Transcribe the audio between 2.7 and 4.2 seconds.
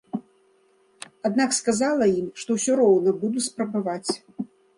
роўна буду спрабаваць.